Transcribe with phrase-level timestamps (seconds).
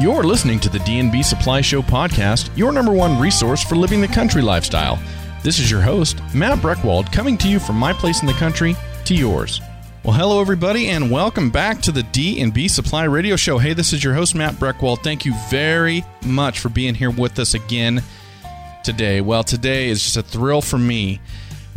[0.00, 4.08] You're listening to the D&B Supply Show podcast, your number one resource for living the
[4.08, 4.98] country lifestyle.
[5.44, 8.74] This is your host, Matt Breckwald, coming to you from my place in the country
[9.04, 9.60] to yours.
[10.02, 13.58] Well, hello everybody, and welcome back to the D&B Supply Radio Show.
[13.58, 15.04] Hey, this is your host Matt Breckwald.
[15.04, 18.02] Thank you very much for being here with us again
[18.82, 19.20] today.
[19.20, 21.20] Well, today is just a thrill for me.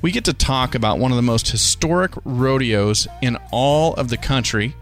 [0.01, 4.17] We get to talk about one of the most historic rodeos in all of the
[4.17, 4.75] country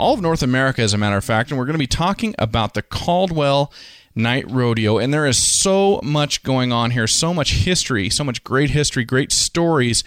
[0.00, 1.50] all of North America, as a matter of fact.
[1.50, 3.72] And we're going to be talking about the Caldwell
[4.14, 4.98] Night Rodeo.
[4.98, 9.04] And there is so much going on here, so much history, so much great history,
[9.04, 10.02] great stories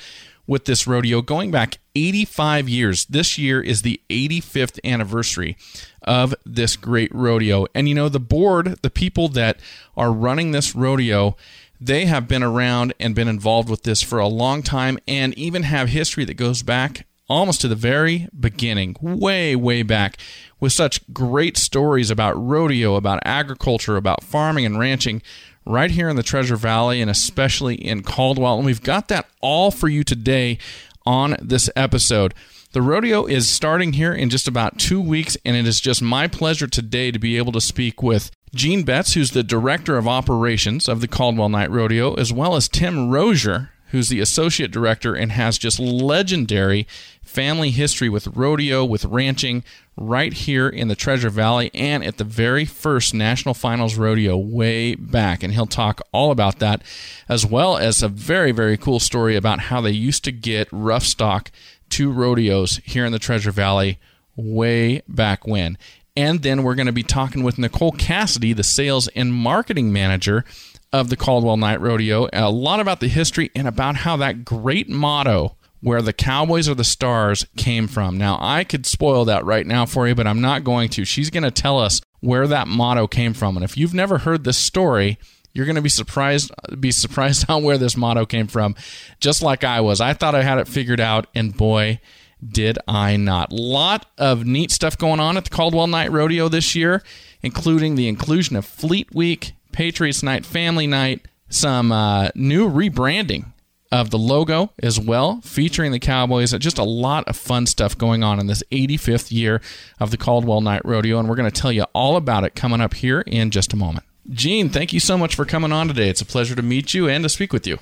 [0.45, 3.05] with this rodeo going back 85 years.
[3.05, 5.55] This year is the 85th anniversary
[6.01, 7.65] of this great rodeo.
[7.73, 9.59] And you know, the board, the people that
[9.95, 11.37] are running this rodeo,
[11.79, 15.63] they have been around and been involved with this for a long time and even
[15.63, 20.17] have history that goes back almost to the very beginning, way, way back,
[20.59, 25.21] with such great stories about rodeo, about agriculture, about farming and ranching
[25.65, 28.57] right here in the Treasure Valley and especially in Caldwell.
[28.57, 30.57] And we've got that all for you today
[31.05, 32.33] on this episode.
[32.73, 36.27] The rodeo is starting here in just about two weeks, and it is just my
[36.27, 40.89] pleasure today to be able to speak with Gene Betts, who's the director of operations
[40.89, 45.31] of the Caldwell Night Rodeo, as well as Tim Rozier, who's the associate director and
[45.31, 46.87] has just legendary
[47.33, 49.63] family history with rodeo, with ranching,
[49.97, 54.95] right here in the Treasure Valley and at the very first National Finals Rodeo way
[54.95, 55.43] back.
[55.43, 56.83] And he'll talk all about that,
[57.27, 61.03] as well as a very, very cool story about how they used to get rough
[61.03, 61.51] stock
[61.89, 63.99] to rodeos here in the Treasure Valley
[64.35, 65.77] way back when.
[66.15, 70.45] And then we're going to be talking with Nicole Cassidy, the sales and marketing manager
[70.91, 74.87] of the Caldwell Night Rodeo, a lot about the history and about how that great
[74.87, 78.17] motto, where the Cowboys are the stars, came from.
[78.17, 81.03] Now, I could spoil that right now for you, but I'm not going to.
[81.03, 83.57] She's going to tell us where that motto came from.
[83.57, 85.19] And if you've never heard this story,
[85.51, 88.75] you're going to be surprised be surprised on where this motto came from
[89.19, 89.99] just like I was.
[89.99, 91.99] I thought I had it figured out and boy
[92.41, 93.51] did I not.
[93.51, 97.03] Lot of neat stuff going on at the Caldwell Night Rodeo this year,
[97.41, 103.52] including the inclusion of Fleet Week Patriots Night, Family Night, some uh, new rebranding
[103.93, 106.51] of the logo as well, featuring the Cowboys.
[106.53, 109.61] Just a lot of fun stuff going on in this 85th year
[109.99, 112.81] of the Caldwell Night Rodeo, and we're going to tell you all about it coming
[112.81, 114.03] up here in just a moment.
[114.31, 116.09] Gene, thank you so much for coming on today.
[116.09, 117.77] It's a pleasure to meet you and to speak with you.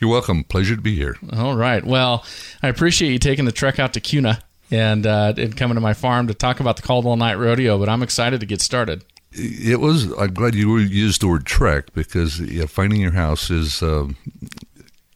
[0.00, 0.42] You're welcome.
[0.42, 1.16] Pleasure to be here.
[1.32, 1.84] All right.
[1.84, 2.24] Well,
[2.60, 5.94] I appreciate you taking the trek out to Kuna and uh, and coming to my
[5.94, 7.78] farm to talk about the Caldwell Night Rodeo.
[7.78, 9.04] But I'm excited to get started.
[9.32, 10.12] It was.
[10.18, 13.82] I'm glad you used the word trek because yeah, finding your house is.
[13.82, 14.16] Um,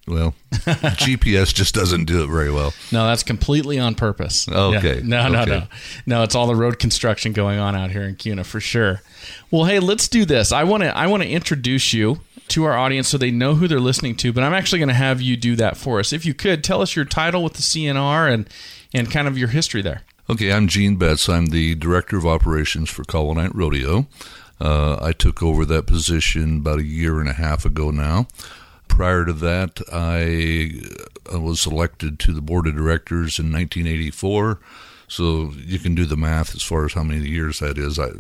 [0.09, 2.73] well, GPS just doesn't do it very well.
[2.93, 4.49] No, that's completely on purpose.
[4.49, 5.01] Okay.
[5.05, 5.51] No, no, okay.
[5.51, 5.67] no.
[6.07, 9.03] No, it's all the road construction going on out here in Kuna for sure.
[9.51, 10.53] Well, hey, let's do this.
[10.53, 13.69] I want to I want to introduce you to our audience so they know who
[13.69, 16.13] they're listening to, but I'm actually going to have you do that for us.
[16.13, 18.49] If you could, tell us your title with the CNR and
[18.95, 20.03] and kind of your history there.
[20.31, 21.29] Okay, I'm Gene Betts.
[21.29, 23.05] I'm the director of operations for
[23.35, 24.07] Night Rodeo.
[24.61, 28.27] Uh, I took over that position about a year and a half ago now.
[28.89, 30.73] Prior to that, I
[31.33, 34.59] uh, was elected to the board of directors in 1984.
[35.07, 37.99] So you can do the math as far as how many years that is.
[37.99, 38.11] I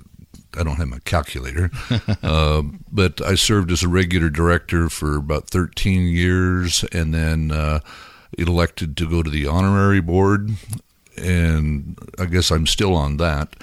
[0.56, 1.70] I don't have my calculator,
[2.22, 7.80] uh, but I served as a regular director for about 13 years, and then uh,
[8.36, 10.50] elected to go to the honorary board,
[11.16, 13.56] and I guess I'm still on that.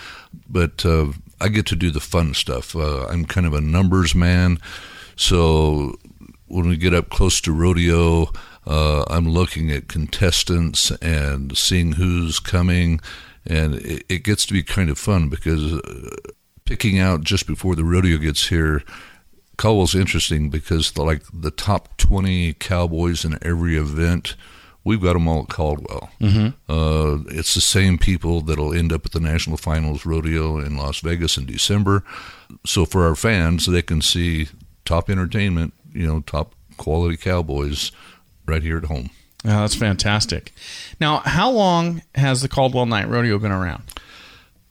[0.48, 1.08] But uh,
[1.42, 2.76] I get to do the fun stuff.
[2.76, 4.60] Uh, I'm kind of a numbers man,
[5.16, 5.98] so
[6.48, 8.32] when we get up close to rodeo,
[8.66, 13.00] uh, I'm looking at contestants and seeing who's coming,
[13.46, 16.16] and it, it gets to be kind of fun because uh,
[16.66, 18.84] picking out just before the rodeo gets here.
[19.58, 24.36] Caldwell's interesting because the, like the top 20 cowboys in every event,
[24.84, 26.10] we've got them all at Caldwell.
[26.20, 26.48] Mm-hmm.
[26.70, 31.00] Uh, it's the same people that'll end up at the National Finals Rodeo in Las
[31.00, 32.04] Vegas in December.
[32.66, 34.50] So for our fans, they can see
[34.84, 37.92] top entertainment, you know, top quality cowboys
[38.46, 39.10] right here at home.
[39.46, 40.54] Oh, that's fantastic.
[41.00, 43.84] Now, how long has the Caldwell Night Rodeo been around?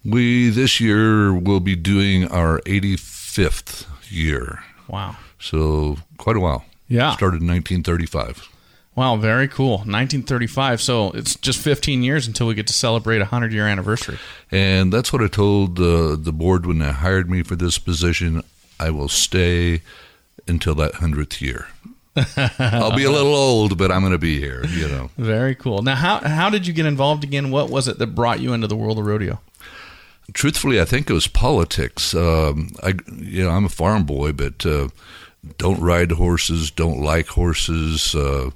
[0.05, 4.65] We this year will be doing our 85th year.
[4.89, 5.17] Wow.
[5.39, 6.65] So quite a while.
[6.89, 7.13] Yeah.
[7.13, 8.49] Started in 1935.
[8.97, 9.79] Wow, very cool.
[9.79, 10.81] 1935.
[10.81, 14.19] So it's just 15 years until we get to celebrate a 100 year anniversary.
[14.51, 18.43] And that's what I told uh, the board when they hired me for this position.
[18.79, 19.83] I will stay
[20.47, 21.69] until that 100th year.
[22.59, 25.11] I'll be a little old, but I'm going to be here, you know.
[25.17, 25.83] Very cool.
[25.83, 27.51] Now, how, how did you get involved again?
[27.51, 29.41] What was it that brought you into the world of rodeo?
[30.33, 32.15] truthfully, I think it was politics.
[32.15, 34.89] Um, I, you know, I'm a farm boy, but uh,
[35.59, 38.15] don't ride horses, don't like horses.
[38.15, 38.51] Uh,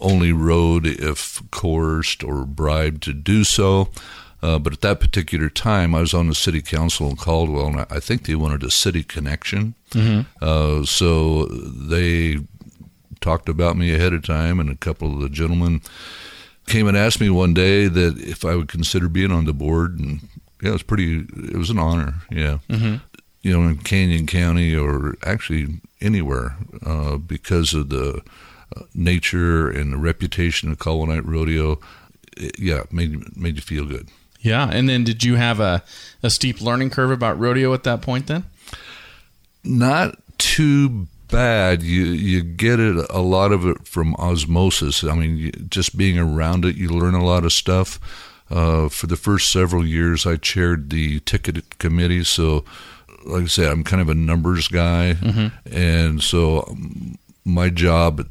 [0.00, 3.88] only rode if coerced or bribed to do so.
[4.44, 7.86] Uh, but at that particular time, I was on the city council in Caldwell, and
[7.88, 9.74] I think they wanted a city connection.
[9.92, 10.44] Mm-hmm.
[10.44, 12.40] Uh, so they
[13.22, 15.80] talked about me ahead of time, and a couple of the gentlemen
[16.66, 19.98] came and asked me one day that if I would consider being on the board,
[19.98, 20.28] and
[20.60, 21.20] yeah, it was pretty.
[21.20, 22.16] It was an honor.
[22.30, 22.96] Yeah, mm-hmm.
[23.40, 28.20] you know, in Canyon County or actually anywhere, uh, because of the
[28.76, 31.80] uh, nature and the reputation of Caldwell Night Rodeo.
[32.36, 34.10] It, yeah, made made you feel good.
[34.44, 35.82] Yeah, and then did you have a,
[36.22, 38.44] a steep learning curve about rodeo at that point then?
[39.64, 41.82] Not too bad.
[41.82, 45.02] You you get it a lot of it from osmosis.
[45.02, 47.98] I mean, you, just being around it, you learn a lot of stuff.
[48.50, 52.66] Uh, for the first several years, I chaired the ticket committee, so
[53.24, 55.74] like I said, I'm kind of a numbers guy, mm-hmm.
[55.74, 57.16] and so um,
[57.46, 58.28] my job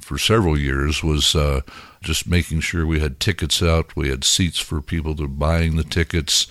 [0.00, 1.60] for several years was uh,
[2.02, 5.84] just making sure we had tickets out, we had seats for people to buying the
[5.84, 6.46] tickets,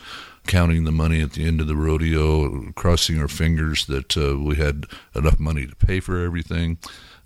[0.48, 4.56] counting the money at the end of the rodeo, crossing our fingers that uh, we
[4.56, 4.86] had
[5.16, 6.78] enough money to pay for everything.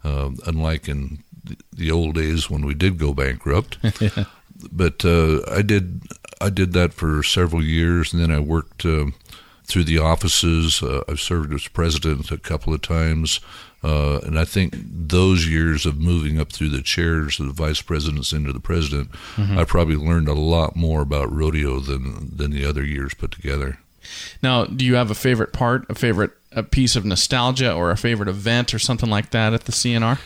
[0.03, 1.23] Uh, unlike in
[1.71, 3.77] the old days when we did go bankrupt.
[4.01, 4.25] yeah.
[4.71, 6.03] But uh, I did
[6.41, 9.07] I did that for several years, and then I worked uh,
[9.65, 10.81] through the offices.
[10.81, 13.39] Uh, I've served as president a couple of times.
[13.83, 17.81] Uh, and I think those years of moving up through the chairs of the vice
[17.81, 19.57] presidents into the president, mm-hmm.
[19.57, 23.79] I probably learned a lot more about rodeo than than the other years put together.
[24.41, 27.97] Now, do you have a favorite part, a favorite a piece of nostalgia, or a
[27.97, 30.19] favorite event, or something like that at the CNR?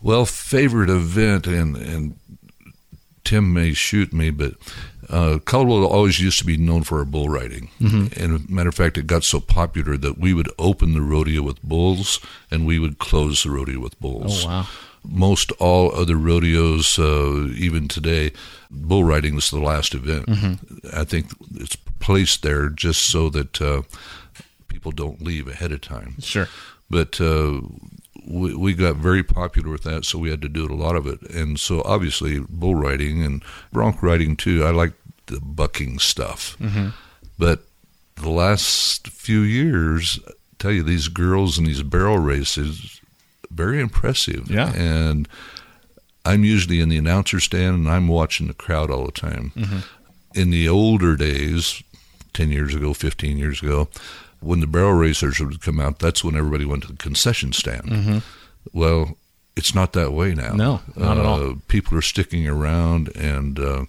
[0.00, 2.16] Well, favorite event, and and
[3.24, 4.54] Tim may shoot me, but
[5.08, 7.70] uh, Caldwell always used to be known for our bull riding.
[7.80, 8.22] Mm-hmm.
[8.22, 11.62] And matter of fact, it got so popular that we would open the rodeo with
[11.62, 12.20] bulls
[12.50, 14.44] and we would close the rodeo with bulls.
[14.44, 14.66] Oh, wow.
[15.06, 18.32] Most all other rodeos, uh, even today,
[18.70, 20.26] bull riding is the last event.
[20.26, 20.98] Mm-hmm.
[20.98, 21.26] I think
[21.56, 23.82] it's placed there just so that uh,
[24.68, 26.16] people don't leave ahead of time.
[26.20, 26.48] Sure.
[26.88, 27.60] But uh,
[28.26, 31.06] we, we got very popular with that, so we had to do a lot of
[31.06, 31.22] it.
[31.30, 33.42] And so obviously bull riding and
[33.72, 34.64] bronc riding too.
[34.64, 34.92] I like
[35.26, 36.88] the bucking stuff, mm-hmm.
[37.38, 37.64] but
[38.16, 43.00] the last few years, I tell you these girls and these barrel races,
[43.50, 44.50] very impressive.
[44.50, 45.28] Yeah, and
[46.24, 49.52] I'm usually in the announcer stand and I'm watching the crowd all the time.
[49.56, 49.78] Mm-hmm.
[50.40, 51.82] In the older days,
[52.32, 53.88] ten years ago, fifteen years ago,
[54.44, 57.84] when the barrel racers would come out, that's when everybody went to the concession stand.
[57.84, 58.18] Mm-hmm.
[58.72, 59.16] Well,
[59.56, 60.54] it's not that way now.
[60.54, 61.54] No, not uh, at all.
[61.68, 63.84] People are sticking around, and uh,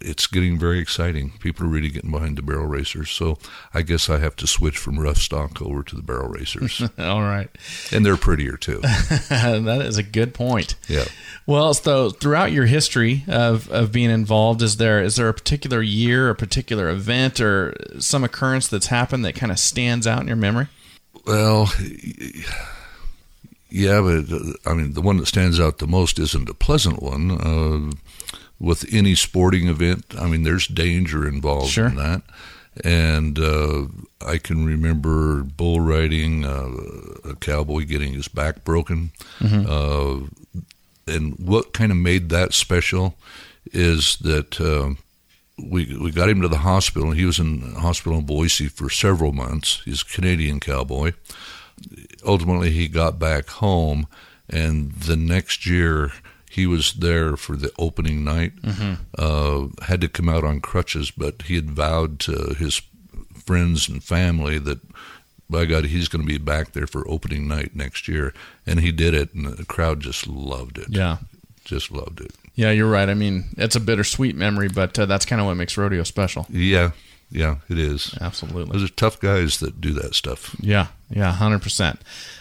[0.00, 1.32] it's getting very exciting.
[1.40, 3.10] People are really getting behind the barrel racers.
[3.10, 3.38] So
[3.74, 6.82] I guess I have to switch from rough stock over to the barrel racers.
[6.98, 7.48] All right.
[7.92, 8.78] And they're prettier too.
[8.82, 10.74] that is a good point.
[10.88, 11.04] Yeah.
[11.46, 15.80] Well, so throughout your history of, of being involved, is there is there a particular
[15.80, 20.26] year, a particular event, or some occurrence that's happened that kind of stands out in
[20.26, 20.68] your memory?
[21.26, 21.70] Well,
[23.70, 27.30] yeah, but I mean, the one that stands out the most isn't a pleasant one.
[27.30, 27.92] Uh,
[28.60, 30.14] with any sporting event.
[30.18, 31.86] I mean, there's danger involved sure.
[31.86, 32.22] in that.
[32.84, 33.86] And uh,
[34.24, 39.10] I can remember bull riding, uh, a cowboy getting his back broken.
[39.40, 39.66] Mm-hmm.
[39.68, 40.28] Uh,
[41.12, 43.16] and what kind of made that special
[43.72, 44.94] is that uh,
[45.58, 47.10] we we got him to the hospital.
[47.12, 49.82] He was in hospital in Boise for several months.
[49.84, 51.12] He's a Canadian cowboy.
[52.24, 54.06] Ultimately, he got back home,
[54.48, 56.12] and the next year
[56.58, 58.56] he was there for the opening night.
[58.56, 58.94] Mm-hmm.
[59.16, 62.82] Uh, had to come out on crutches, but he had vowed to his
[63.46, 64.80] friends and family that
[65.48, 68.34] by God, he's going to be back there for opening night next year.
[68.66, 70.88] And he did it, and the crowd just loved it.
[70.90, 71.18] Yeah.
[71.64, 72.32] Just loved it.
[72.54, 73.08] Yeah, you're right.
[73.08, 76.46] I mean, it's a bittersweet memory, but uh, that's kind of what makes rodeo special.
[76.50, 76.90] Yeah,
[77.30, 78.14] yeah, it is.
[78.20, 78.72] Absolutely.
[78.72, 80.56] Those are tough guys that do that stuff.
[80.60, 81.98] Yeah, yeah, 100%.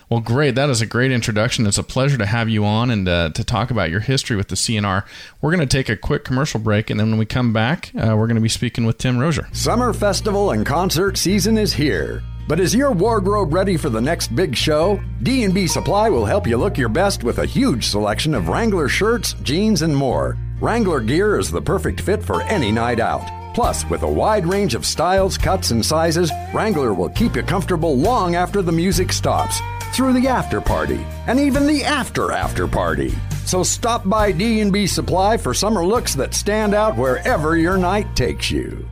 [0.09, 0.55] Well, great.
[0.55, 1.67] That is a great introduction.
[1.67, 4.47] It's a pleasure to have you on and uh, to talk about your history with
[4.47, 5.03] the CNR.
[5.41, 8.15] We're going to take a quick commercial break, and then when we come back, uh,
[8.17, 9.49] we're going to be speaking with Tim Rozier.
[9.51, 12.23] Summer festival and concert season is here.
[12.47, 15.01] But is your wardrobe ready for the next big show?
[15.21, 19.33] D&B Supply will help you look your best with a huge selection of Wrangler shirts,
[19.43, 20.37] jeans, and more.
[20.61, 23.29] Wrangler gear is the perfect fit for any night out.
[23.57, 27.97] Plus, with a wide range of styles, cuts, and sizes, Wrangler will keep you comfortable
[27.97, 29.61] long after the music stops
[29.93, 33.15] through the after party, and even the after after party.
[33.47, 38.51] So stop by D&B Supply for summer looks that stand out wherever your night takes
[38.51, 38.87] you.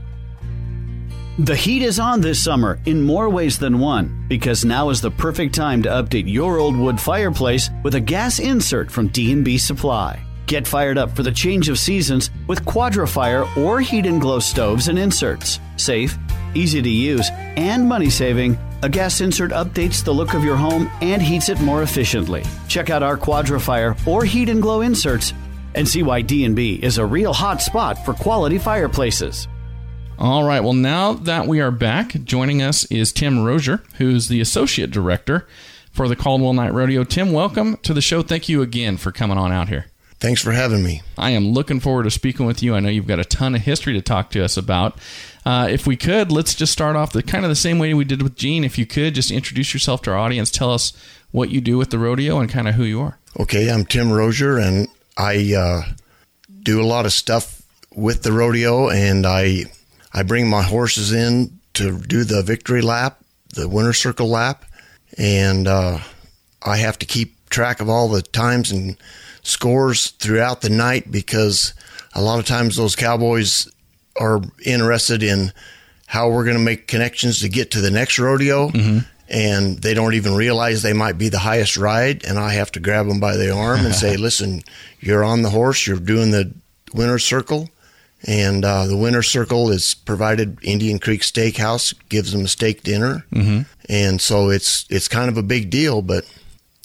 [1.38, 5.12] The heat is on this summer in more ways than one because now is the
[5.12, 10.26] perfect time to update your old wood fireplace with a gas insert from D&B Supply.
[10.48, 14.88] Get fired up for the change of seasons with Quadra-Fire or Heat & Glo stoves
[14.90, 15.60] and inserts.
[15.76, 16.18] Safe,
[16.54, 20.92] easy to use, and money saving, a gas insert updates the look of your home
[21.02, 22.44] and heats it more efficiently.
[22.68, 25.34] Check out our Quadra-Fire or Heat & Glo inserts
[25.74, 29.48] and see why D&B is a real hot spot for quality fireplaces.
[30.18, 30.62] All right.
[30.62, 35.48] Well, now that we are back, joining us is Tim Rozier, who's the associate director
[35.92, 37.04] for the Caldwell Night Rodeo.
[37.04, 38.22] Tim, welcome to the show.
[38.22, 39.88] Thank you again for coming on out here.
[40.20, 41.02] Thanks for having me.
[41.18, 42.74] I am looking forward to speaking with you.
[42.74, 44.98] I know you've got a ton of history to talk to us about.
[45.46, 48.06] Uh, if we could, let's just start off the kind of the same way we
[48.06, 48.64] did with Gene.
[48.64, 50.50] If you could, just introduce yourself to our audience.
[50.50, 50.94] Tell us
[51.32, 53.20] what you do with the rodeo and kind of who you are.
[53.40, 55.82] Okay, I'm Tim Rozier, and I uh,
[56.64, 57.62] do a lot of stuff
[57.94, 59.66] with the rodeo, and I
[60.14, 63.20] I bring my horses in to do the victory lap,
[63.54, 64.64] the winner circle lap,
[65.18, 66.00] and uh,
[66.64, 68.98] I have to keep track of all the times and
[69.46, 71.74] scores throughout the night because
[72.14, 73.72] a lot of times those cowboys
[74.20, 75.52] are interested in
[76.08, 78.70] how we're going to make connections to get to the next rodeo.
[78.70, 79.00] Mm-hmm.
[79.28, 82.24] And they don't even realize they might be the highest ride.
[82.26, 84.62] And I have to grab them by the arm and say, listen,
[85.00, 86.54] you're on the horse, you're doing the
[86.94, 87.70] winner's circle.
[88.28, 93.24] And uh, the winner's circle is provided Indian Creek Steakhouse gives them a steak dinner,
[93.32, 93.62] mm-hmm.
[93.88, 96.02] and so it's it's kind of a big deal.
[96.02, 96.24] But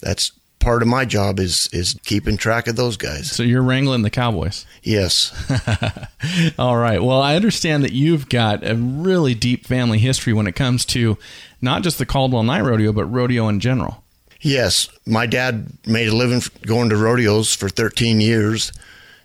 [0.02, 3.32] that's part of my job is is keeping track of those guys.
[3.32, 4.66] So you're wrangling the cowboys.
[4.82, 5.32] Yes.
[6.58, 7.02] All right.
[7.02, 11.18] Well, I understand that you've got a really deep family history when it comes to
[11.60, 14.04] not just the Caldwell Night Rodeo, but rodeo in general.
[14.42, 18.72] Yes, my dad made a living going to rodeos for 13 years,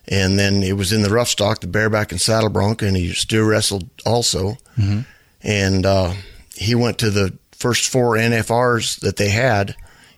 [0.09, 3.13] and then it was in the rough stock, the bareback and saddle bronc, and he
[3.13, 4.57] still wrestled also.
[4.77, 5.01] Mm-hmm.
[5.41, 6.13] And uh,
[6.55, 9.75] he went to the first four NFRs that they had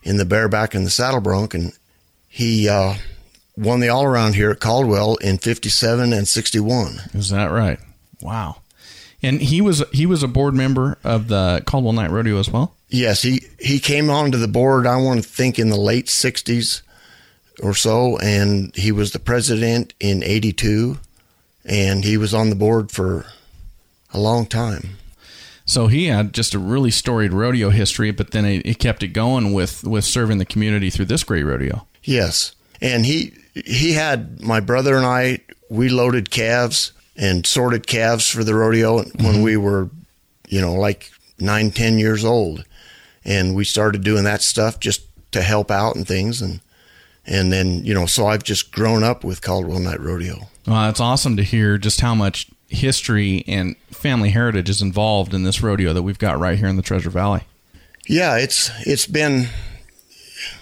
[0.08, 1.72] in the bareback and the saddle bronc, and
[2.26, 2.94] he uh,
[3.58, 7.00] won the all around here at Caldwell in '57 and '61.
[7.12, 7.78] Is that right?
[8.22, 8.62] Wow.
[9.22, 12.74] And he was he was a board member of the Caldwell Night Rodeo as well.
[12.88, 14.86] Yes, he he came onto the board.
[14.86, 16.82] I want to think in the late '60s
[17.62, 20.98] or so, and he was the president in '82,
[21.66, 23.26] and he was on the board for
[24.14, 24.97] a long time.
[25.68, 29.52] So he had just a really storied rodeo history, but then he, kept it going
[29.52, 31.86] with with serving the community through this great rodeo.
[32.02, 35.40] Yes, and he he had my brother and I.
[35.68, 39.42] We loaded calves and sorted calves for the rodeo when mm-hmm.
[39.42, 39.90] we were,
[40.48, 42.64] you know, like nine, ten years old,
[43.22, 46.60] and we started doing that stuff just to help out and things, and
[47.26, 50.48] and then you know, so I've just grown up with Caldwell Night Rodeo.
[50.66, 55.42] Well, it's awesome to hear just how much history and family heritage is involved in
[55.42, 57.42] this rodeo that we've got right here in the Treasure Valley.
[58.06, 59.48] Yeah, it's it's been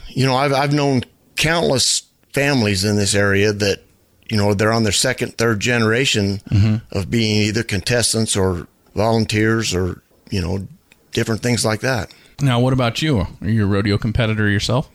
[0.09, 1.03] you know, I've I've known
[1.37, 3.81] countless families in this area that
[4.29, 6.77] you know, they're on their second, third generation mm-hmm.
[6.97, 10.67] of being either contestants or volunteers or, you know,
[11.13, 12.13] different things like that.
[12.41, 13.21] Now, what about you?
[13.21, 14.91] Are you a rodeo competitor yourself?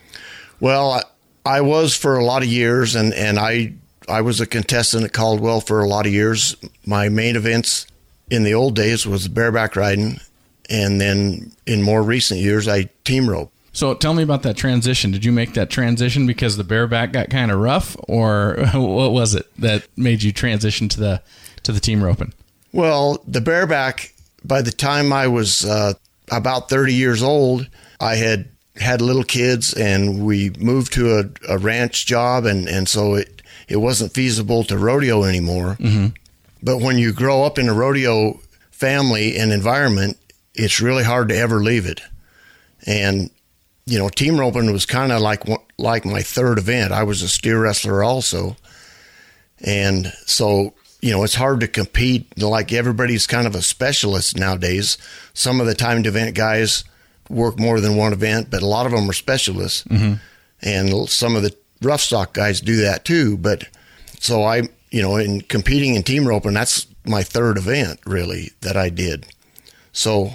[0.60, 1.04] Well, I,
[1.46, 3.74] I was for a lot of years, and, and I
[4.08, 6.56] I was a contestant at Caldwell for a lot of years.
[6.86, 7.88] My main events
[8.30, 10.20] in the old days was bareback riding,
[10.70, 13.52] and then in more recent years, I team rope.
[13.74, 15.12] So tell me about that transition.
[15.12, 19.36] Did you make that transition because the bareback got kind of rough, or what was
[19.36, 21.22] it that made you transition to the
[21.64, 22.34] to the team roping?
[22.72, 24.14] Well, the bareback.
[24.44, 25.94] By the time I was uh,
[26.32, 31.58] about thirty years old, I had had little kids, and we moved to a, a
[31.58, 33.41] ranch job, and and so it
[33.72, 35.78] it wasn't feasible to rodeo anymore.
[35.80, 36.08] Mm-hmm.
[36.62, 38.40] But when you grow up in a rodeo
[38.72, 40.18] family and environment,
[40.54, 42.02] it's really hard to ever leave it.
[42.86, 43.30] And
[43.86, 45.44] you know, team roping was kind of like
[45.78, 46.92] like my third event.
[46.92, 48.56] I was a steer wrestler also,
[49.60, 52.38] and so you know, it's hard to compete.
[52.38, 54.98] Like everybody's kind of a specialist nowadays.
[55.34, 56.84] Some of the timed event guys
[57.30, 59.84] work more than one event, but a lot of them are specialists.
[59.86, 60.14] Mm-hmm.
[60.62, 63.38] And some of the rough stock guys do that too.
[63.38, 63.68] But
[64.20, 68.78] so I, you know, in competing in team roping, that's my third event really that
[68.78, 69.26] I did.
[69.92, 70.32] So,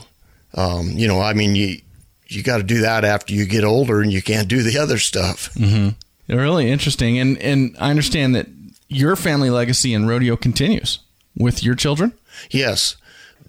[0.55, 1.81] um, you know, I mean, you
[2.29, 4.99] you got to do that after you get older, and you can't do the other
[4.99, 5.55] stuff.
[5.55, 6.35] Mm-hmm.
[6.35, 8.49] Really interesting, and and I understand that
[8.89, 11.01] your family legacy in rodeo continues
[11.37, 12.13] with your children.
[12.51, 12.97] Yes,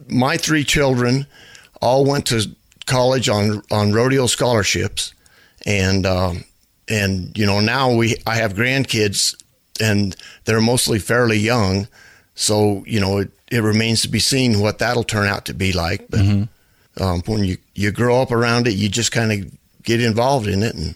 [0.07, 1.25] my three children
[1.81, 5.13] all went to college on on rodeo scholarships,
[5.65, 6.43] and um,
[6.89, 9.35] and you know now we I have grandkids
[9.81, 10.15] and
[10.45, 11.87] they're mostly fairly young,
[12.35, 15.71] so you know it, it remains to be seen what that'll turn out to be
[15.73, 16.07] like.
[16.09, 17.03] But Mm-hmm.
[17.03, 19.51] um, when you you grow up around it, you just kind of
[19.83, 20.75] get involved in it.
[20.75, 20.95] And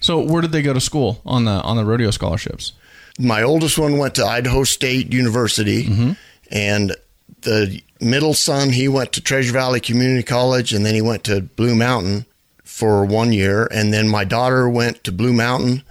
[0.00, 2.72] So where did they go to school on the on the rodeo scholarships?
[3.20, 6.16] my oldest one went to Idaho State University,
[6.52, 6.94] and
[7.42, 11.40] the middle son he went to Treasure Valley Community College, and then he went to
[11.40, 12.26] Blue Mountain
[12.68, 15.82] for one year, and then my daughter went to Blue Mountain,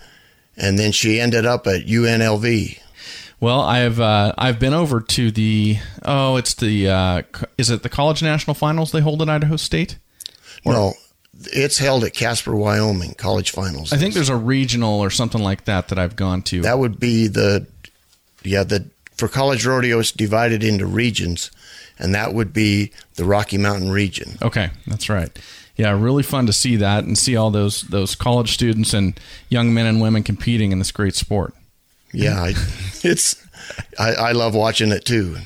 [0.55, 2.79] and then she ended up at UNLV.
[3.39, 7.21] Well, I've uh, I've been over to the oh, it's the uh,
[7.57, 9.97] is it the college national finals they hold at Idaho State?
[10.65, 10.93] No,
[11.53, 13.91] it's held at Casper, Wyoming College Finals.
[13.91, 16.61] I think there's a regional or something like that that I've gone to.
[16.61, 17.67] that would be the
[18.43, 21.51] yeah the for college rodeo it's divided into regions,
[21.99, 24.37] and that would be the Rocky Mountain region.
[24.41, 25.37] Okay, that's right.
[25.77, 29.19] Yeah, really fun to see that and see all those those college students and
[29.49, 31.53] young men and women competing in this great sport.
[32.11, 32.49] Yeah, I,
[33.03, 33.35] it's
[33.99, 35.37] I, I love watching it too.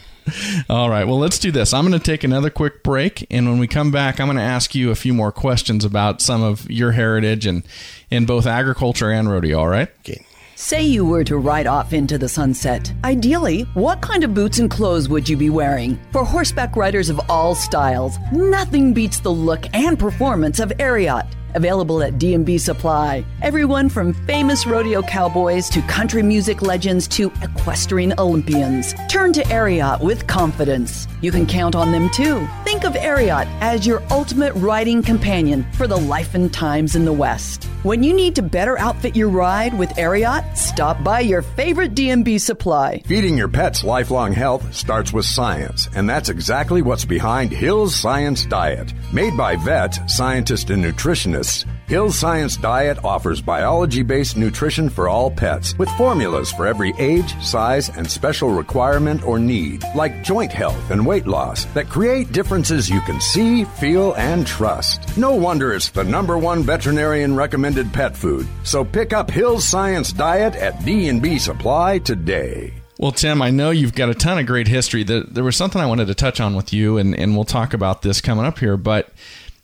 [0.69, 1.73] All right, well, let's do this.
[1.73, 4.43] I'm going to take another quick break, and when we come back, I'm going to
[4.43, 7.63] ask you a few more questions about some of your heritage and
[8.09, 9.59] in both agriculture and rodeo.
[9.59, 9.89] All right?
[10.01, 10.23] Okay.
[10.63, 12.93] Say you were to ride off into the sunset.
[13.03, 15.99] Ideally, what kind of boots and clothes would you be wearing?
[16.11, 21.27] For horseback riders of all styles, nothing beats the look and performance of Ariat.
[21.55, 23.25] Available at D&B Supply.
[23.41, 28.93] Everyone from famous rodeo cowboys to country music legends to equestrian Olympians.
[29.09, 31.07] Turn to Ariat with confidence.
[31.21, 32.47] You can count on them too.
[32.65, 37.11] Think of Ariat as your ultimate riding companion for the life and times in the
[37.11, 37.67] West.
[37.83, 42.37] When you need to better outfit your ride with Ariat, stop by your favorite D&B
[42.37, 43.01] Supply.
[43.07, 48.45] Feeding your pet's lifelong health starts with science, and that's exactly what's behind Hill's Science
[48.45, 48.93] Diet.
[49.11, 55.29] Made by vets, scientists, and nutritionists, Hill's Science Diet offers biology based nutrition for all
[55.29, 60.89] pets with formulas for every age, size, and special requirement or need, like joint health
[60.89, 65.17] and weight loss, that create differences you can see, feel, and trust.
[65.17, 68.47] No wonder it's the number one veterinarian recommended pet food.
[68.63, 72.71] So pick up Hill's Science Diet at D&B Supply today.
[72.99, 75.03] Well, Tim, I know you've got a ton of great history.
[75.03, 78.01] There, was something I wanted to touch on with you, and, and we'll talk about
[78.01, 78.77] this coming up here.
[78.77, 79.09] But,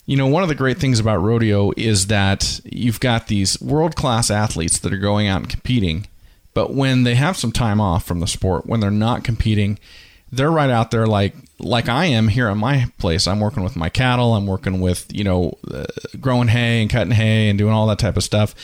[0.07, 3.95] you know, one of the great things about rodeo is that you've got these world
[3.97, 6.07] class athletes that are going out and competing.
[6.53, 9.77] But when they have some time off from the sport, when they're not competing,
[10.31, 13.27] they're right out there like like I am here at my place.
[13.27, 14.33] I'm working with my cattle.
[14.33, 15.85] I'm working with you know uh,
[16.21, 18.55] growing hay and cutting hay and doing all that type of stuff.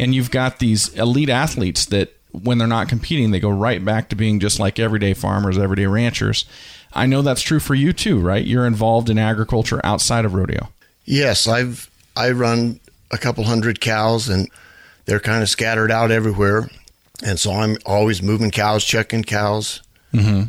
[0.00, 4.08] And you've got these elite athletes that when they're not competing, they go right back
[4.08, 6.44] to being just like everyday farmers, everyday ranchers.
[6.92, 8.44] I know that's true for you too, right?
[8.44, 10.68] You're involved in agriculture outside of rodeo.
[11.10, 14.50] Yes, I've I run a couple hundred cows, and
[15.06, 16.68] they're kind of scattered out everywhere,
[17.24, 19.80] and so I'm always moving cows, checking cows,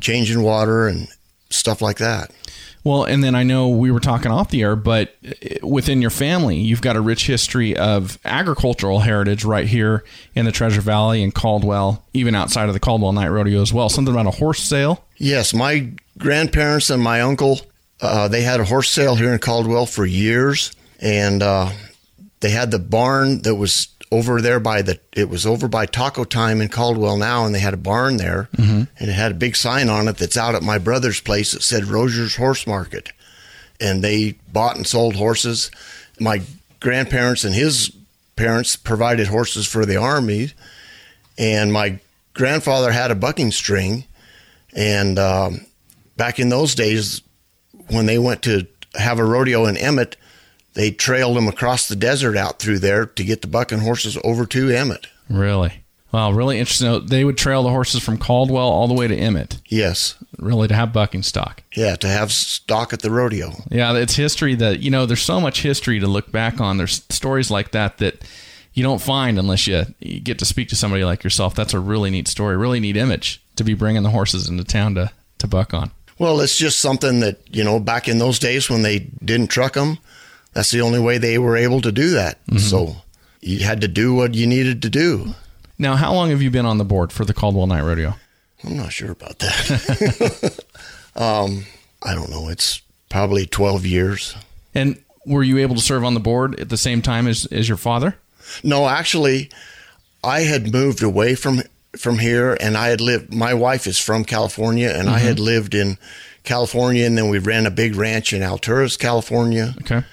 [0.02, 1.08] changing water, and
[1.50, 2.32] stuff like that.
[2.84, 6.10] Well, and then I know we were talking off the air, but uh, within your
[6.10, 11.22] family, you've got a rich history of agricultural heritage right here in the Treasure Valley
[11.24, 13.90] and Caldwell, even outside of the Caldwell Night Rodeo as well.
[13.90, 15.06] Something about a horse sale.
[15.18, 17.60] Yes, my grandparents and my uncle,
[18.02, 21.72] uh, they had a horse sale here in Caldwell for years, and uh,
[22.40, 25.00] they had the barn that was over there by the.
[25.14, 28.50] It was over by Taco Time in Caldwell now, and they had a barn there,
[28.58, 31.62] and it had a big sign on it that's out at my brother's place that
[31.64, 33.12] said Rozier's Horse Market,
[33.80, 35.70] and they bought and sold horses.
[36.20, 36.42] My
[36.80, 37.92] grandparents and his
[38.36, 40.52] parents provided horses for the army,
[41.38, 42.00] and my
[42.34, 44.06] grandfather had a bucking string,
[44.74, 45.66] and um,
[46.16, 47.22] back in those days,
[47.90, 50.16] when they went to have a rodeo in Emmett,
[50.74, 54.46] they trailed them across the desert out through there to get the bucking horses over
[54.48, 55.08] to Emmett.
[55.30, 55.84] Really?
[56.12, 57.06] Wow, really interesting.
[57.06, 60.74] They would trail the horses from Caldwell all the way to Emmett, Yes, really to
[60.74, 61.62] have bucking stock.
[61.76, 63.54] yeah, to have stock at the rodeo.
[63.70, 65.06] Yeah, it's history that you know.
[65.06, 66.78] There's so much history to look back on.
[66.78, 68.24] There's stories like that that
[68.74, 71.54] you don't find unless you, you get to speak to somebody like yourself.
[71.54, 74.96] That's a really neat story, really neat image to be bringing the horses into town
[74.96, 75.92] to to buck on.
[76.20, 79.74] Well, it's just something that you know back in those days when they didn't truck
[79.74, 79.98] them,
[80.54, 82.40] that's the only way they were able to do that.
[82.60, 82.96] So
[83.42, 85.34] you had to do what you needed to do.
[85.78, 88.16] Now, how long have you been on the board for the Caldwell Night Rodeo?
[88.66, 90.66] I'm not sure about that.
[91.16, 91.66] um,
[92.04, 92.50] I don't know.
[92.50, 94.36] It's probably 12 years.
[94.76, 97.70] And were you able to serve on the board at the same time as, as
[97.70, 98.18] your father?
[98.64, 99.50] No, actually,
[100.24, 101.62] I had moved away from
[101.98, 103.34] from here, and I had lived.
[103.34, 105.98] My wife is from California, and I had lived in
[106.44, 110.04] California, and then we ran a big ranch in Alturas, California, Okay.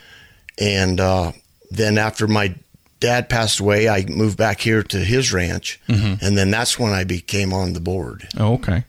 [0.59, 1.33] and uh,
[1.71, 2.55] then after my
[3.01, 7.05] dad passed away, I moved back here to his ranch, and then that's when I
[7.05, 8.27] became on the board.
[8.39, 8.85] Oh, okay.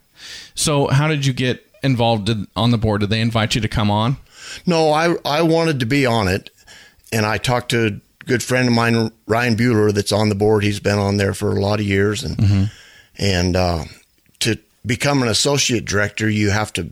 [0.56, 3.02] So, how did you get involved on the board?
[3.02, 4.18] Did they invite you to come on?
[4.66, 6.50] No, I I wanted to be on it,
[7.12, 10.64] and I talked to good friend of mine, Ryan Bueller, that's on the board.
[10.64, 12.64] He's been on there for a lot of years, and mm-hmm.
[13.18, 13.86] and uh,
[14.40, 16.90] to become an associate director, you have to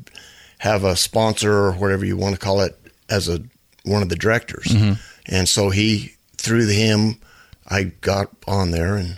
[0.59, 3.41] have a sponsor or whatever you want to call it as a
[3.83, 4.65] one of the directors.
[4.65, 4.93] Mm-hmm.
[5.27, 7.19] And so he through him,
[7.67, 9.17] I got on there, and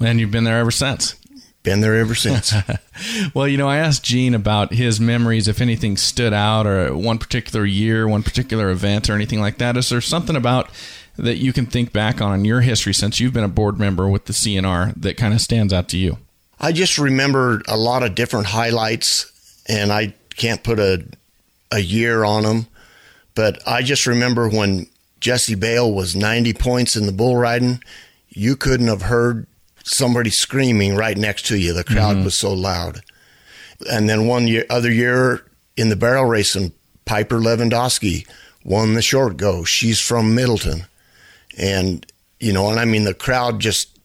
[0.00, 1.16] and you've been there ever since.
[1.62, 2.52] Been there ever since.
[3.34, 7.18] well, you know, I asked Gene about his memories, if anything stood out, or one
[7.18, 9.74] particular year, one particular event, or anything like that.
[9.78, 10.68] Is there something about
[11.16, 14.08] that you can think back on in your history since you've been a board member
[14.08, 16.18] with the CNR that kind of stands out to you?
[16.60, 19.30] I just remember a lot of different highlights,
[19.68, 21.04] and I can't put a
[21.70, 22.66] a year on them,
[23.34, 24.86] but I just remember when
[25.20, 27.82] Jesse Bale was 90 points in the bull riding,
[28.28, 29.46] you couldn't have heard
[29.82, 31.72] somebody screaming right next to you.
[31.72, 32.24] The crowd mm-hmm.
[32.24, 33.00] was so loud.
[33.90, 35.44] And then one year, other year
[35.76, 36.72] in the barrel racing,
[37.04, 38.26] Piper Lewandowski
[38.64, 39.64] won the short go.
[39.64, 40.86] She's from Middleton.
[41.58, 42.04] And,
[42.40, 43.98] you know, and I mean, the crowd just,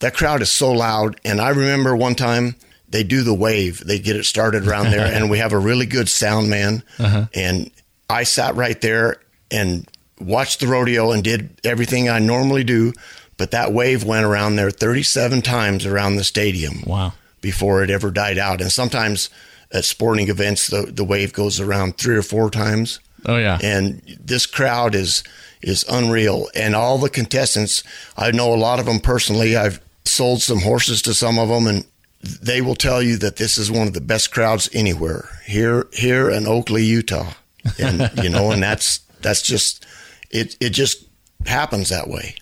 [0.00, 1.20] that crowd is so loud.
[1.24, 2.56] And I remember one time
[2.88, 5.86] they do the wave, they get it started around there, and we have a really
[5.86, 6.82] good sound man.
[6.98, 7.26] Uh-huh.
[7.34, 7.70] And
[8.08, 9.16] I sat right there
[9.50, 9.88] and
[10.20, 12.92] watched the rodeo and did everything I normally do.
[13.36, 16.82] But that wave went around there 37 times around the stadium.
[16.86, 17.12] Wow.
[17.40, 18.60] Before it ever died out.
[18.60, 19.30] And sometimes
[19.72, 22.98] at sporting events, the, the wave goes around three or four times.
[23.26, 23.58] Oh, yeah.
[23.62, 25.22] And this crowd is
[25.66, 26.48] is unreal.
[26.54, 27.82] And all the contestants,
[28.16, 29.56] I know a lot of them personally.
[29.56, 31.84] I've sold some horses to some of them, and
[32.22, 36.30] they will tell you that this is one of the best crowds anywhere here here
[36.30, 37.32] in Oakley, Utah.
[37.78, 39.84] And you know, and that's that's just
[40.30, 40.56] it.
[40.60, 41.04] It just
[41.44, 42.36] happens that way.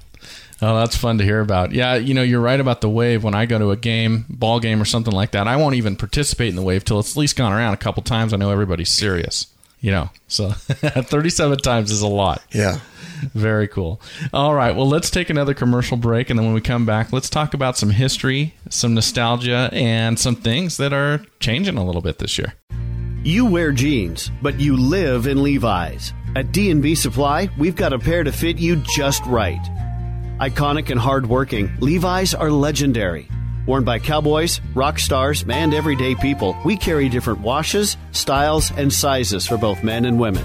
[0.63, 1.73] Oh, that's fun to hear about.
[1.73, 3.25] Yeah, you know, you're right about the wave.
[3.25, 5.97] When I go to a game, ball game, or something like that, I won't even
[5.97, 8.33] participate in the wave till it's at least gone around a couple times.
[8.33, 9.47] I know everybody's serious.
[9.85, 12.42] You know, so 37 times is a lot.
[12.53, 12.81] Yeah.
[13.35, 14.01] Very cool.
[14.33, 14.75] All right.
[14.75, 16.31] Well, let's take another commercial break.
[16.31, 20.37] And then when we come back, let's talk about some history, some nostalgia, and some
[20.37, 22.55] things that are changing a little bit this year.
[23.25, 26.14] You wear jeans, but you live in Levi's.
[26.35, 29.61] At D&B Supply, we've got a pair to fit you just right.
[30.40, 33.29] Iconic and hardworking, Levi's are legendary.
[33.66, 39.46] Worn by cowboys, rock stars, and everyday people, we carry different washes, styles, and sizes
[39.46, 40.44] for both men and women.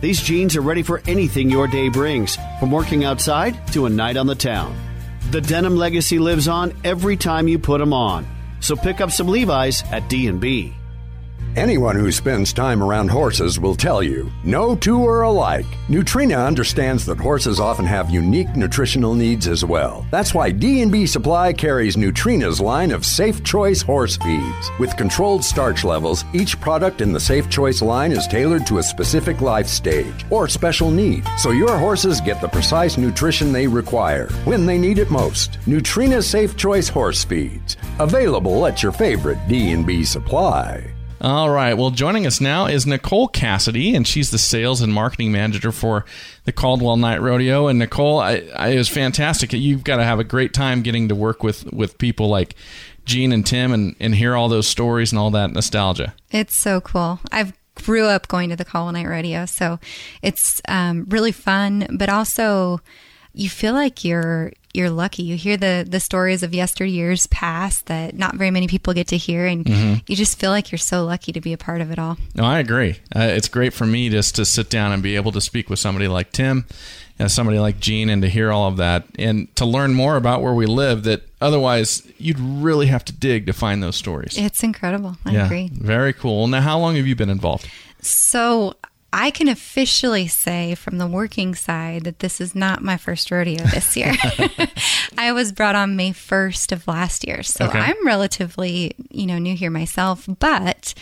[0.00, 4.16] These jeans are ready for anything your day brings, from working outside to a night
[4.16, 4.76] on the town.
[5.30, 8.26] The denim legacy lives on every time you put them on.
[8.60, 10.77] So pick up some Levi's at D&B.
[11.58, 15.66] Anyone who spends time around horses will tell you no two are alike.
[15.88, 20.06] Nutrena understands that horses often have unique nutritional needs as well.
[20.12, 24.70] That's why D&B Supply carries Nutrena's line of Safe Choice horse feeds.
[24.78, 28.82] With controlled starch levels, each product in the Safe Choice line is tailored to a
[28.94, 34.28] specific life stage or special need, so your horses get the precise nutrition they require
[34.44, 35.58] when they need it most.
[35.66, 40.94] Nutrena Safe Choice horse feeds, available at your favorite D&B Supply.
[41.20, 41.74] All right.
[41.74, 46.04] Well, joining us now is Nicole Cassidy, and she's the sales and marketing manager for
[46.44, 47.66] the Caldwell Night Rodeo.
[47.66, 49.52] And Nicole, I, I, it was fantastic.
[49.52, 52.54] You've got to have a great time getting to work with, with people like
[53.04, 56.14] Gene and Tim and, and hear all those stories and all that nostalgia.
[56.30, 57.18] It's so cool.
[57.32, 59.80] I've grew up going to the Caldwell Night Rodeo, so
[60.22, 62.80] it's um, really fun, but also
[63.32, 65.22] you feel like you're you're lucky.
[65.22, 69.16] You hear the the stories of yesteryears past that not very many people get to
[69.16, 69.94] hear, and mm-hmm.
[70.06, 72.16] you just feel like you're so lucky to be a part of it all.
[72.34, 72.96] No, I agree.
[73.14, 75.78] Uh, it's great for me just to sit down and be able to speak with
[75.78, 76.66] somebody like Tim,
[77.18, 80.42] and somebody like Gene, and to hear all of that, and to learn more about
[80.42, 81.04] where we live.
[81.04, 84.36] That otherwise you'd really have to dig to find those stories.
[84.36, 85.16] It's incredible.
[85.24, 85.70] I yeah, agree.
[85.72, 86.46] Very cool.
[86.46, 87.68] Now, how long have you been involved?
[88.00, 88.74] So
[89.12, 93.64] I can officially say from the working side that this is not my first rodeo
[93.64, 94.14] this year.
[95.18, 97.42] I was brought on May 1st of last year.
[97.42, 97.78] So okay.
[97.78, 100.92] I'm relatively, you know, new here myself, but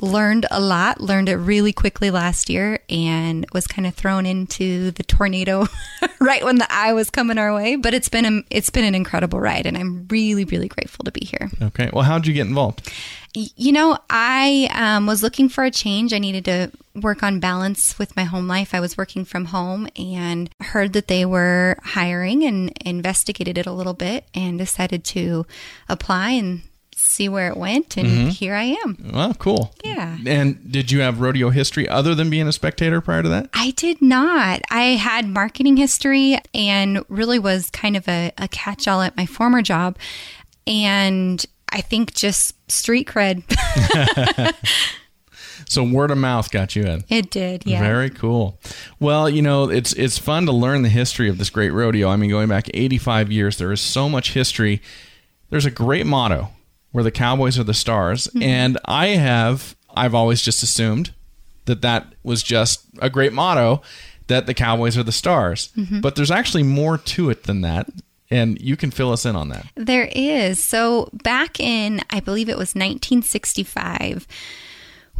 [0.00, 4.90] learned a lot, learned it really quickly last year and was kind of thrown into
[4.92, 5.66] the tornado
[6.20, 8.94] right when the eye was coming our way, but it's been a, it's been an
[8.94, 11.50] incredible ride and I'm really really grateful to be here.
[11.62, 11.90] Okay.
[11.92, 12.90] Well, how'd you get involved?
[13.34, 16.14] You know, I um, was looking for a change.
[16.14, 18.74] I needed to work on balance with my home life.
[18.74, 23.72] I was working from home and heard that they were hiring and investigated it a
[23.72, 25.44] little bit and decided to
[25.88, 26.62] apply and
[27.16, 28.28] see where it went and mm-hmm.
[28.28, 29.10] here I am.
[29.12, 29.74] Well, cool.
[29.82, 30.18] Yeah.
[30.26, 33.50] And did you have rodeo history other than being a spectator prior to that?
[33.54, 34.60] I did not.
[34.70, 39.26] I had marketing history and really was kind of a, a catch all at my
[39.26, 39.96] former job.
[40.66, 43.44] And I think just street cred.
[45.68, 47.04] So word of mouth got you in.
[47.08, 47.80] It did, yeah.
[47.80, 48.60] Very cool.
[49.00, 52.08] Well, you know, it's it's fun to learn the history of this great rodeo.
[52.08, 54.80] I mean, going back 85 years, there is so much history.
[55.50, 56.50] There's a great motto
[56.92, 58.42] where the cowboys are the stars, mm-hmm.
[58.42, 61.12] and I have I've always just assumed
[61.64, 63.82] that that was just a great motto
[64.28, 65.70] that the cowboys are the stars.
[65.76, 66.00] Mm-hmm.
[66.00, 67.88] But there's actually more to it than that.
[68.28, 69.66] And you can fill us in on that.
[69.76, 70.62] There is.
[70.62, 74.26] So back in, I believe it was 1965,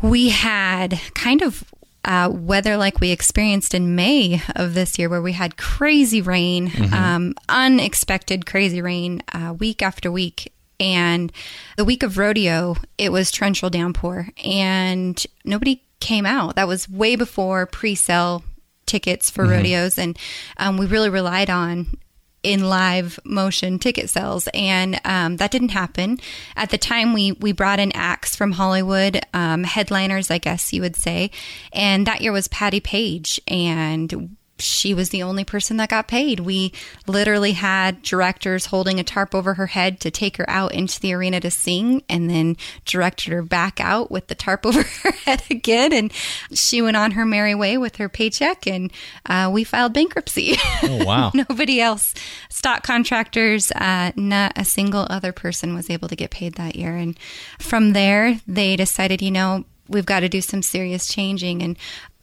[0.02, 1.64] we had kind of
[2.04, 6.68] uh, weather like we experienced in May of this year, where we had crazy rain,
[6.68, 6.94] mm-hmm.
[6.94, 10.52] um, unexpected crazy rain uh, week after week.
[10.78, 11.32] And
[11.76, 16.56] the week of rodeo, it was torrential downpour, and nobody came out.
[16.56, 18.44] That was way before pre sale
[18.84, 19.52] tickets for mm-hmm.
[19.52, 20.18] rodeos, and
[20.58, 21.98] um, we really relied on
[22.42, 26.18] in live motion ticket sales, and um, that didn't happen
[26.54, 27.12] at the time.
[27.12, 31.30] We we brought in acts from Hollywood, um, headliners, I guess you would say,
[31.72, 36.40] and that year was Patti Page, and she was the only person that got paid.
[36.40, 36.72] We
[37.06, 41.12] literally had directors holding a tarp over her head to take her out into the
[41.12, 45.42] arena to sing and then directed her back out with the tarp over her head
[45.50, 45.92] again.
[45.92, 46.12] And
[46.52, 48.92] she went on her merry way with her paycheck and
[49.26, 50.56] uh, we filed bankruptcy.
[50.82, 51.32] Oh, wow.
[51.34, 52.14] Nobody else,
[52.48, 56.96] stock contractors, uh, not a single other person was able to get paid that year.
[56.96, 57.18] And
[57.58, 61.62] from there, they decided, you know, we've got to do some serious changing.
[61.62, 61.78] And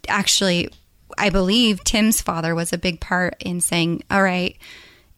[0.08, 0.70] actually,
[1.18, 4.58] I believe Tim's father was a big part in saying, all right,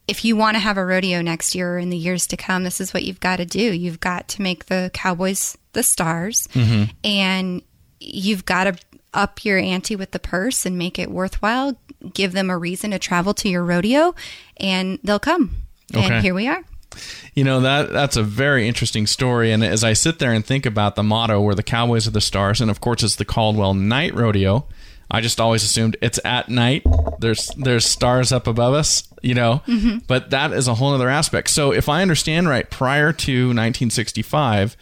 [0.08, 2.64] if you want to have a rodeo next year or in the years to come,
[2.64, 3.60] this is what you've got to do.
[3.60, 6.84] You've got to make the Cowboys the stars mm-hmm.
[7.04, 7.62] and
[8.00, 8.76] you've got to
[9.12, 11.76] up your ante with the purse and make it worthwhile.
[12.12, 14.14] Give them a reason to travel to your rodeo
[14.58, 15.62] and they'll come.
[15.94, 16.14] Okay.
[16.14, 16.62] And here we are.
[17.34, 20.64] You know that that's a very interesting story, and as I sit there and think
[20.64, 23.74] about the motto, where the Cowboys are the stars, and of course it's the Caldwell
[23.74, 24.66] Night Rodeo,
[25.10, 26.82] I just always assumed it's at night.
[27.20, 29.62] There's there's stars up above us, you know.
[29.66, 29.98] Mm-hmm.
[30.06, 31.50] But that is a whole other aspect.
[31.50, 34.76] So if I understand right, prior to 1965,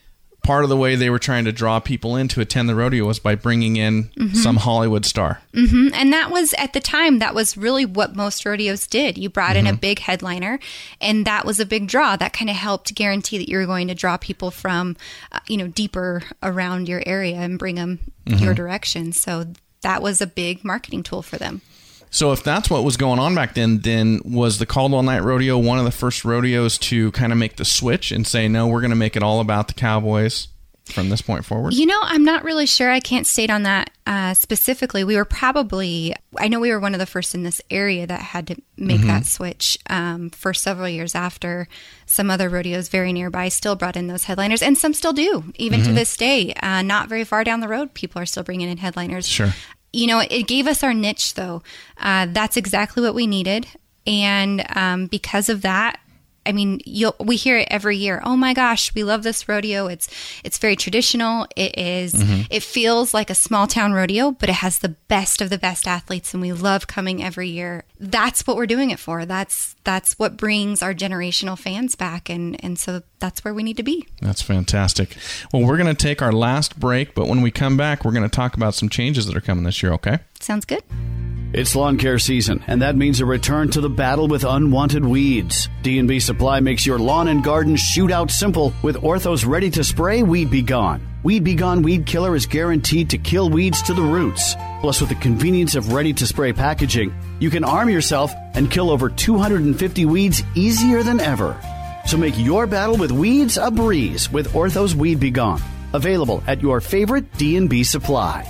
[0.45, 3.07] part of the way they were trying to draw people in to attend the rodeo
[3.07, 4.35] was by bringing in mm-hmm.
[4.35, 5.41] some Hollywood star.
[5.55, 5.89] Mm-hmm.
[5.95, 9.19] And that was at the time that was really what most rodeos did.
[9.19, 9.79] You brought in a mm-hmm.
[9.79, 10.61] big headliner,
[11.01, 12.17] and that was a big draw.
[12.17, 14.97] That kind of helped guarantee that you were going to draw people from,
[15.33, 18.53] uh, you know, deeper around your area and bring them your mm-hmm.
[18.53, 19.13] direction.
[19.13, 19.47] So
[19.85, 21.63] that was a big marketing tool for them.
[22.11, 25.59] So if that's what was going on back then, then was the Caldwell Night Rodeo
[25.59, 28.81] one of the first rodeos to kind of make the switch and say, no, we're
[28.81, 30.49] going to make it all about the Cowboys?
[30.87, 31.75] from this point forward?
[31.75, 32.91] You know, I'm not really sure.
[32.91, 35.03] I can't state on that uh, specifically.
[35.03, 38.21] We were probably, I know we were one of the first in this area that
[38.21, 39.09] had to make mm-hmm.
[39.09, 41.69] that switch um, for several years after.
[42.07, 45.81] Some other rodeos very nearby still brought in those headliners, and some still do, even
[45.81, 45.89] mm-hmm.
[45.89, 46.53] to this day.
[46.55, 49.27] Uh, not very far down the road, people are still bringing in headliners.
[49.27, 49.55] Sure.
[49.95, 51.63] You know, it gave us our niche, though.
[51.99, 53.69] Uh, that's exactly what we needed.
[54.07, 56.01] And um, because of that,
[56.47, 58.21] I mean, you'll, we hear it every year.
[58.25, 59.87] Oh my gosh, we love this rodeo.
[59.87, 60.09] It's
[60.45, 61.47] it's very traditional.
[61.57, 62.43] It is, mm-hmm.
[62.51, 65.87] It feels like a small town rodeo, but it has the best of the best
[65.87, 67.85] athletes, and we love coming every year.
[67.99, 69.25] That's what we're doing it for.
[69.25, 73.77] That's that's what brings our generational fans back, and and so that's where we need
[73.79, 74.07] to be.
[74.21, 75.17] That's fantastic.
[75.53, 78.29] Well, we're going to take our last break, but when we come back, we're going
[78.29, 79.93] to talk about some changes that are coming this year.
[79.93, 80.19] Okay?
[80.41, 80.83] Sounds good.
[81.57, 85.69] It's lawn care season, and that means a return to the battle with unwanted weeds.
[85.83, 91.07] D&B Supply makes your lawn and garden shootout simple with Ortho's ready-to-spray Weed B Gon.
[91.23, 94.57] Weed B Gon Weed Killer is guaranteed to kill weeds to the roots.
[94.81, 100.07] Plus, with the convenience of ready-to-spray packaging, you can arm yourself and kill over 250
[100.07, 101.57] weeds easier than ever.
[102.07, 105.61] So make your battle with weeds a breeze with Ortho's Weed B Gon,
[105.93, 108.45] Available at your favorite D&B Supply.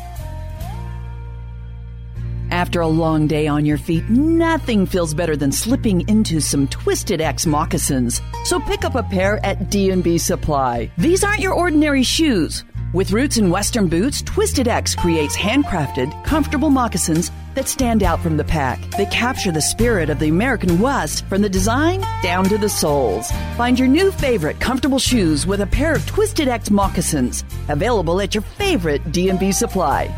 [2.64, 7.20] After a long day on your feet, nothing feels better than slipping into some Twisted
[7.20, 8.22] X moccasins.
[8.44, 10.90] So pick up a pair at D&B Supply.
[10.96, 12.64] These aren't your ordinary shoes.
[12.94, 18.38] With roots in Western boots, Twisted X creates handcrafted, comfortable moccasins that stand out from
[18.38, 18.80] the pack.
[18.92, 23.30] They capture the spirit of the American West from the design down to the soles.
[23.58, 28.34] Find your new favorite comfortable shoes with a pair of Twisted X moccasins, available at
[28.34, 30.08] your favorite D&B Supply.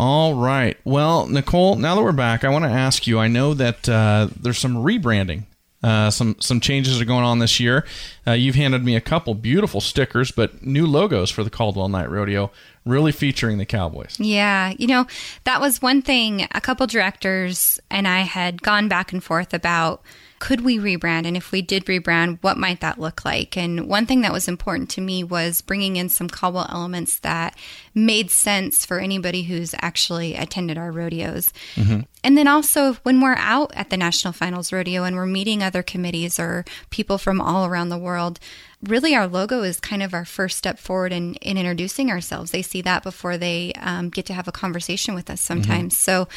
[0.00, 0.78] All right.
[0.82, 3.18] Well, Nicole, now that we're back, I want to ask you.
[3.18, 5.44] I know that uh, there's some rebranding,
[5.82, 7.84] uh, some some changes are going on this year.
[8.26, 12.08] Uh, you've handed me a couple beautiful stickers, but new logos for the Caldwell Night
[12.08, 12.50] Rodeo,
[12.86, 14.16] really featuring the Cowboys.
[14.18, 15.06] Yeah, you know
[15.44, 16.48] that was one thing.
[16.52, 20.00] A couple directors and I had gone back and forth about
[20.40, 21.26] could we rebrand?
[21.26, 23.56] And if we did rebrand, what might that look like?
[23.56, 27.56] And one thing that was important to me was bringing in some Caldwell elements that
[27.94, 31.52] made sense for anybody who's actually attended our rodeos.
[31.76, 32.00] Mm-hmm.
[32.24, 35.82] And then also, when we're out at the National Finals Rodeo and we're meeting other
[35.82, 38.40] committees or people from all around the world,
[38.82, 42.50] really our logo is kind of our first step forward in, in introducing ourselves.
[42.50, 45.94] They see that before they um, get to have a conversation with us sometimes.
[45.94, 46.22] Mm-hmm.
[46.22, 46.28] So,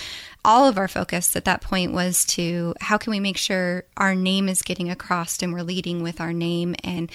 [0.45, 4.13] all of our focus at that point was to how can we make sure our
[4.13, 7.09] name is getting across and we're leading with our name and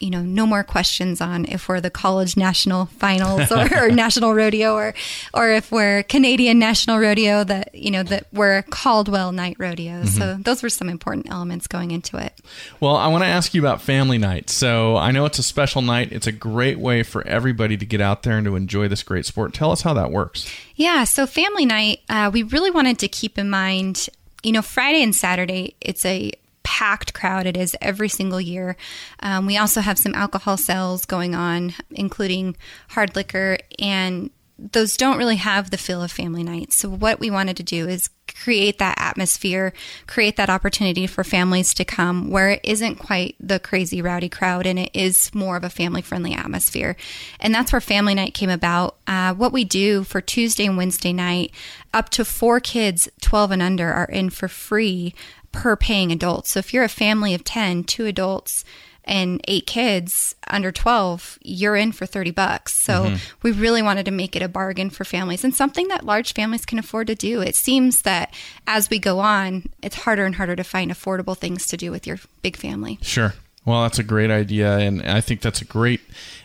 [0.00, 4.34] you know, no more questions on if we're the college national finals or, or, national
[4.34, 4.94] rodeo or,
[5.32, 10.02] or if we're Canadian national rodeo that, you know, that we're Caldwell night rodeo.
[10.02, 10.06] Mm-hmm.
[10.06, 12.34] So those were some important elements going into it.
[12.80, 14.50] Well, I want to ask you about family night.
[14.50, 16.10] So I know it's a special night.
[16.10, 19.26] It's a great way for everybody to get out there and to enjoy this great
[19.26, 19.54] sport.
[19.54, 20.52] Tell us how that works.
[20.74, 21.04] Yeah.
[21.04, 24.08] So family night, uh, we really wanted to keep in mind
[24.42, 26.32] you know, Friday and Saturday, it's a
[26.82, 28.76] packed crowd it is every single year.
[29.20, 32.56] Um, we also have some alcohol sales going on, including
[32.88, 36.76] hard liquor, and those don't really have the feel of family nights.
[36.76, 39.72] So, what we wanted to do is create that atmosphere,
[40.08, 44.66] create that opportunity for families to come where it isn't quite the crazy rowdy crowd
[44.66, 46.96] and it is more of a family friendly atmosphere.
[47.38, 48.96] And that's where family night came about.
[49.06, 51.52] Uh, what we do for Tuesday and Wednesday night,
[51.94, 55.14] up to four kids, 12 and under, are in for free
[55.52, 56.46] per paying adult.
[56.46, 58.64] So if you're a family of 10, two adults,
[59.04, 62.74] and eight kids under 12, you're in for 30 bucks.
[62.74, 63.16] So mm-hmm.
[63.42, 66.64] we really wanted to make it a bargain for families and something that large families
[66.64, 67.40] can afford to do.
[67.40, 68.32] It seems that
[68.66, 72.06] as we go on, it's harder and harder to find affordable things to do with
[72.06, 72.98] your big family.
[73.02, 73.34] Sure.
[73.64, 74.78] Well, that's a great idea.
[74.78, 76.00] And I think that's a great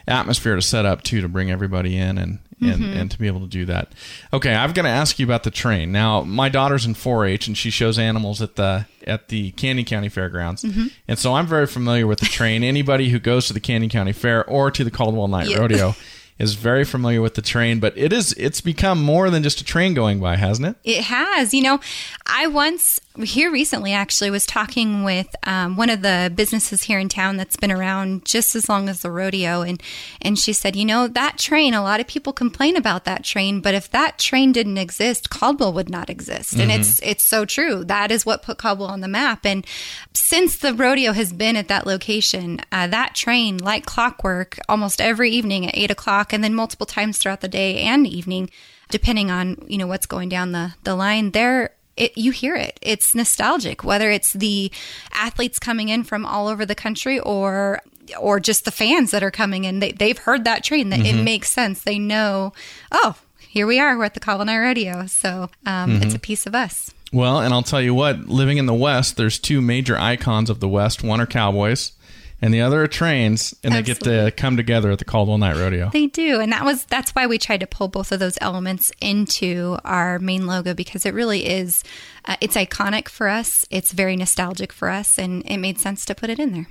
[0.06, 2.98] atmosphere to set up, too, to bring everybody in and, and, mm-hmm.
[2.98, 3.92] and to be able to do that.
[4.32, 5.92] Okay, I'm going to ask you about the train.
[5.92, 10.08] Now, my daughter's in 4-H and she shows animals at the at the Canyon County
[10.08, 10.88] Fairgrounds, mm-hmm.
[11.06, 12.62] and so I'm very familiar with the train.
[12.62, 15.58] Anybody who goes to the Canyon County Fair or to the Caldwell Night yeah.
[15.58, 15.94] Rodeo
[16.38, 19.64] is very familiar with the train, but it is it's become more than just a
[19.64, 20.76] train going by, hasn't it?
[20.84, 21.54] It has.
[21.54, 21.80] You know,
[22.26, 27.08] I once here recently actually was talking with um, one of the businesses here in
[27.08, 29.82] town that's been around just as long as the rodeo, and
[30.20, 31.74] and she said, you know, that train.
[31.74, 35.72] A lot of people complain about that train, but if that train didn't exist, Caldwell
[35.72, 36.62] would not exist, mm-hmm.
[36.62, 37.84] and it's it's so true.
[37.84, 39.44] That is what put Caldwell on the map.
[39.44, 39.66] And
[40.12, 45.30] since the rodeo has been at that location, uh, that train, like clockwork, almost every
[45.30, 48.50] evening at eight o'clock, and then multiple times throughout the day and evening
[48.90, 52.78] depending on you know what's going down the the line there it, you hear it.
[52.82, 54.70] It's nostalgic, whether it's the
[55.12, 57.80] athletes coming in from all over the country or
[58.18, 59.80] or just the fans that are coming in.
[59.80, 60.90] They, they've heard that train.
[60.90, 61.18] That mm-hmm.
[61.18, 61.82] it makes sense.
[61.82, 62.52] They know.
[62.90, 63.16] Oh,
[63.48, 63.98] here we are.
[63.98, 65.06] We're at the Caldwell Rodeo.
[65.06, 66.02] So um, mm-hmm.
[66.02, 66.94] it's a piece of us.
[67.12, 68.28] Well, and I'll tell you what.
[68.28, 71.02] Living in the West, there's two major icons of the West.
[71.02, 71.92] One are cowboys
[72.40, 74.08] and the other are trains, and Absolutely.
[74.10, 75.90] they get to come together at the Caldwell Night Rodeo.
[75.90, 78.92] They do, and that was that's why we tried to pull both of those elements
[79.00, 81.82] into our main logo because it really is
[82.28, 83.64] uh, it's iconic for us.
[83.70, 86.68] It's very nostalgic for us, and it made sense to put it in there.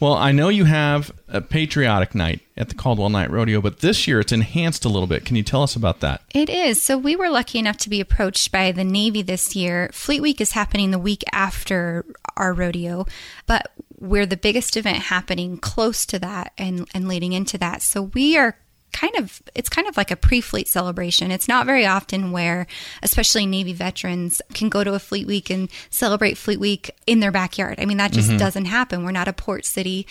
[0.00, 4.08] Well, I know you have a patriotic night at the Caldwell Night Rodeo, but this
[4.08, 5.24] year it's enhanced a little bit.
[5.24, 6.22] Can you tell us about that?
[6.34, 6.82] It is.
[6.82, 9.88] So we were lucky enough to be approached by the Navy this year.
[9.92, 12.04] Fleet Week is happening the week after
[12.36, 13.06] our rodeo,
[13.46, 17.82] but we're the biggest event happening close to that and, and leading into that.
[17.82, 18.56] So we are
[18.92, 21.30] kind of it's kind of like a pre-fleet celebration.
[21.30, 22.66] It's not very often where
[23.02, 27.32] especially Navy veterans can go to a fleet week and celebrate fleet week in their
[27.32, 27.76] backyard.
[27.78, 28.38] I mean that just mm-hmm.
[28.38, 29.04] doesn't happen.
[29.04, 30.06] We're not a port city.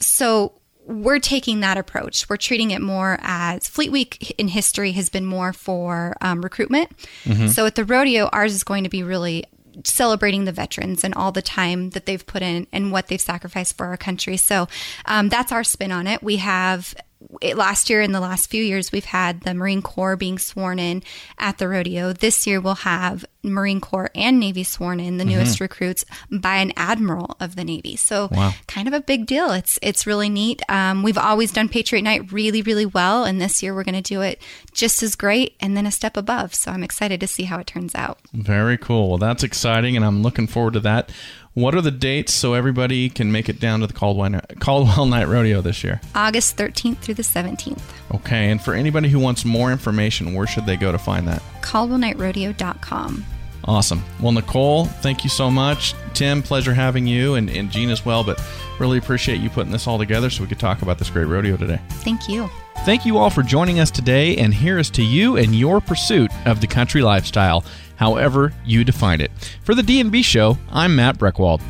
[0.00, 0.54] So
[0.86, 2.28] we're taking that approach.
[2.28, 6.90] We're treating it more as Fleet Week in history has been more for um, recruitment.
[7.24, 7.48] Mm-hmm.
[7.48, 9.44] So at the rodeo, ours is going to be really
[9.84, 13.76] celebrating the veterans and all the time that they've put in and what they've sacrificed
[13.76, 14.36] for our country.
[14.36, 14.68] So
[15.06, 16.22] um, that's our spin on it.
[16.22, 16.94] We have
[17.40, 20.78] it, last year in the last few years we've had the Marine Corps being sworn
[20.78, 21.02] in
[21.38, 22.12] at the rodeo.
[22.12, 25.64] This year we'll have Marine Corps and Navy sworn in, the newest mm-hmm.
[25.64, 27.96] recruits by an admiral of the Navy.
[27.96, 28.52] So wow.
[28.66, 29.50] kind of a big deal.
[29.50, 30.62] It's it's really neat.
[30.68, 34.02] Um, we've always done Patriot Night really really well, and this year we're going to
[34.02, 34.40] do it
[34.72, 36.54] just as great and then a step above.
[36.54, 38.18] So I'm excited to see how it turns out.
[38.32, 39.08] Very cool.
[39.08, 41.10] Well, that's exciting, and I'm looking forward to that.
[41.54, 45.28] What are the dates so everybody can make it down to the Caldwell, Caldwell Night
[45.28, 46.00] Rodeo this year?
[46.14, 47.82] August 13th through the 17th.
[48.14, 51.42] Okay, and for anybody who wants more information, where should they go to find that?
[51.60, 53.24] CaldwellNightRodeo.com.
[53.64, 54.02] Awesome.
[54.18, 55.94] Well, Nicole, thank you so much.
[56.14, 58.42] Tim, pleasure having you, and, and Gene as well, but
[58.80, 61.58] really appreciate you putting this all together so we could talk about this great rodeo
[61.58, 61.80] today.
[61.90, 62.48] Thank you.
[62.84, 66.32] Thank you all for joining us today, and here is to you and your pursuit
[66.46, 67.64] of the country lifestyle
[67.94, 69.30] however you define it.
[69.62, 71.60] For the D&B show, I'm Matt Breckwald.